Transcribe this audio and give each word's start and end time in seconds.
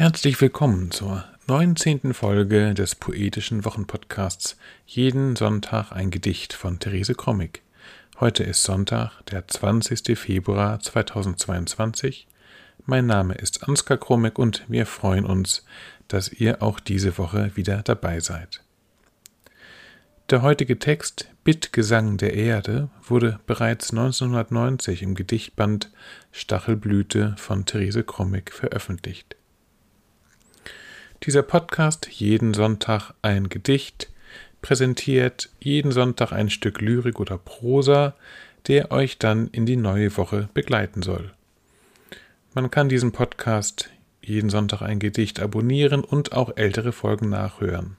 Herzlich 0.00 0.40
willkommen 0.40 0.90
zur 0.90 1.26
19. 1.46 2.14
Folge 2.14 2.72
des 2.72 2.94
poetischen 2.94 3.66
Wochenpodcasts 3.66 4.56
Jeden 4.86 5.36
Sonntag 5.36 5.92
ein 5.92 6.10
Gedicht 6.10 6.54
von 6.54 6.78
Therese 6.78 7.14
Krommig. 7.14 7.60
Heute 8.18 8.42
ist 8.42 8.62
Sonntag, 8.62 9.20
der 9.26 9.46
20. 9.46 10.18
Februar 10.18 10.80
2022. 10.80 12.26
Mein 12.86 13.04
Name 13.04 13.34
ist 13.34 13.68
Ansgar 13.68 13.98
Krommig 13.98 14.38
und 14.38 14.64
wir 14.68 14.86
freuen 14.86 15.26
uns, 15.26 15.66
dass 16.08 16.32
ihr 16.32 16.62
auch 16.62 16.80
diese 16.80 17.18
Woche 17.18 17.54
wieder 17.54 17.82
dabei 17.82 18.20
seid. 18.20 18.62
Der 20.30 20.40
heutige 20.40 20.78
Text 20.78 21.28
Bittgesang 21.44 22.16
der 22.16 22.32
Erde 22.32 22.88
wurde 23.06 23.38
bereits 23.46 23.90
1990 23.90 25.02
im 25.02 25.14
Gedichtband 25.14 25.92
Stachelblüte 26.32 27.34
von 27.36 27.66
Therese 27.66 28.02
Krommig 28.02 28.50
veröffentlicht. 28.50 29.36
Dieser 31.24 31.42
Podcast 31.42 32.08
jeden 32.10 32.54
Sonntag 32.54 33.12
ein 33.20 33.50
Gedicht 33.50 34.08
präsentiert 34.62 35.50
jeden 35.60 35.92
Sonntag 35.92 36.32
ein 36.32 36.48
Stück 36.48 36.80
Lyrik 36.80 37.20
oder 37.20 37.36
Prosa, 37.36 38.14
der 38.68 38.90
euch 38.90 39.18
dann 39.18 39.48
in 39.48 39.66
die 39.66 39.76
neue 39.76 40.16
Woche 40.16 40.48
begleiten 40.54 41.02
soll. 41.02 41.30
Man 42.54 42.70
kann 42.70 42.88
diesen 42.88 43.12
Podcast 43.12 43.90
jeden 44.22 44.48
Sonntag 44.48 44.80
ein 44.80 44.98
Gedicht 44.98 45.40
abonnieren 45.40 46.04
und 46.04 46.32
auch 46.32 46.56
ältere 46.56 46.92
Folgen 46.92 47.28
nachhören. 47.28 47.98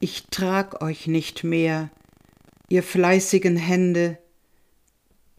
ich 0.00 0.28
trag 0.30 0.80
euch 0.80 1.06
nicht 1.06 1.44
mehr, 1.44 1.90
ihr 2.70 2.82
fleißigen 2.82 3.58
Hände, 3.58 4.16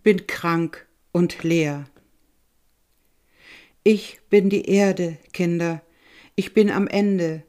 bin 0.03 0.27
krank 0.27 0.85
und 1.11 1.41
leer. 1.41 1.89
Ich 3.83 4.19
bin 4.29 4.51
die 4.51 4.69
Erde, 4.69 5.17
Kinder, 5.33 5.81
ich 6.35 6.53
bin 6.53 6.69
am 6.69 6.85
Ende, 6.85 7.41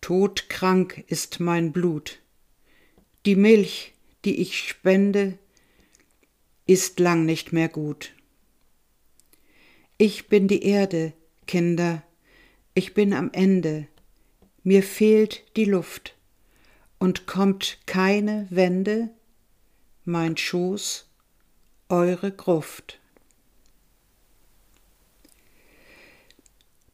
todkrank 0.00 1.04
ist 1.06 1.38
mein 1.38 1.70
Blut. 1.70 2.18
Die 3.24 3.36
Milch, 3.36 3.94
die 4.24 4.40
ich 4.40 4.58
spende, 4.58 5.38
ist 6.66 6.98
lang 7.00 7.24
nicht 7.24 7.52
mehr 7.52 7.68
gut. 7.68 8.14
Ich 9.98 10.28
bin 10.28 10.48
die 10.48 10.64
Erde, 10.64 11.12
Kinder, 11.46 12.02
ich 12.74 12.94
bin 12.94 13.12
am 13.12 13.30
Ende, 13.32 13.86
mir 14.62 14.82
fehlt 14.82 15.44
die 15.56 15.66
Luft, 15.66 16.16
und 16.98 17.26
kommt 17.26 17.78
keine 17.86 18.46
Wende, 18.50 19.10
mein 20.04 20.36
Schoß, 20.36 21.06
eure 21.88 22.32
Gruft. 22.32 22.98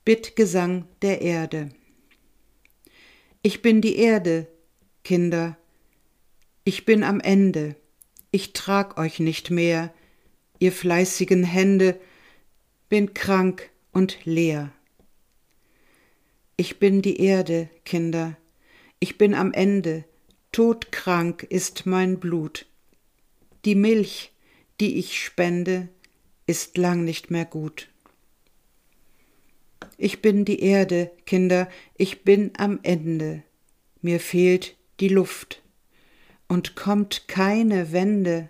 Bittgesang 0.05 0.89
der 1.03 1.21
Erde. 1.23 1.71
Ich 3.43 3.63
bin 3.63 3.81
die 3.81 3.97
Erde, 3.97 4.49
Kinder, 5.05 5.57
ich 6.65 6.85
bin 6.85 7.05
am 7.05 7.21
Ende, 7.21 7.77
ich 8.31 8.53
trag 8.53 8.99
euch 8.99 9.19
nicht 9.19 9.51
mehr, 9.51 9.93
ihr 10.59 10.73
fleißigen 10.73 11.45
Hände, 11.45 11.99
bin 12.89 13.15
krank 13.15 13.71
und 13.93 14.25
leer. 14.25 14.73
Ich 16.57 16.79
bin 16.79 17.03
die 17.03 17.21
Erde, 17.21 17.69
Kinder, 17.85 18.37
ich 18.99 19.17
bin 19.19 19.35
am 19.35 19.53
Ende, 19.53 20.05
todkrank 20.53 21.43
ist 21.45 21.87
mein 21.87 22.21
Blut. 22.21 22.67
Die 23.65 23.75
Milch, 23.75 24.33
die 24.81 24.99
ich 24.99 25.23
spende, 25.23 25.89
ist 26.47 26.77
lang 26.77 27.05
nicht 27.05 27.31
mehr 27.31 27.45
gut. 27.45 27.89
Ich 29.97 30.23
bin 30.23 30.45
die 30.45 30.61
Erde, 30.61 31.11
Kinder, 31.27 31.69
ich 31.97 32.23
bin 32.23 32.53
am 32.57 32.81
Ende, 32.83 33.43
mir 34.03 34.21
fehlt 34.21 34.77
die 35.01 35.09
Luft 35.09 35.60
und 36.51 36.75
kommt 36.75 37.29
keine 37.29 37.93
Wende, 37.93 38.49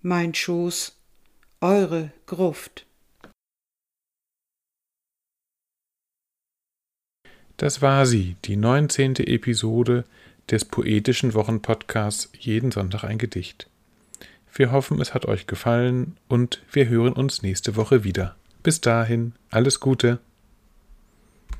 mein 0.00 0.34
Schoß, 0.34 0.96
eure 1.60 2.10
Gruft. 2.26 2.86
Das 7.56 7.82
war 7.82 8.04
sie, 8.04 8.34
die 8.44 8.56
19. 8.56 9.14
Episode 9.18 10.04
des 10.50 10.64
poetischen 10.64 11.34
Wochenpodcasts 11.34 12.30
Jeden 12.36 12.72
Sonntag 12.72 13.04
ein 13.04 13.18
Gedicht. 13.18 13.68
Wir 14.52 14.72
hoffen, 14.72 15.00
es 15.00 15.14
hat 15.14 15.26
euch 15.26 15.46
gefallen 15.46 16.16
und 16.26 16.64
wir 16.72 16.88
hören 16.88 17.12
uns 17.12 17.42
nächste 17.42 17.76
Woche 17.76 18.02
wieder. 18.02 18.34
Bis 18.64 18.80
dahin, 18.80 19.34
alles 19.50 19.78
Gute. 19.78 20.18